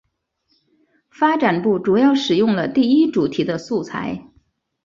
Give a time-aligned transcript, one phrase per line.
[1.11, 4.31] 发展部主要使用了第一主题的素材。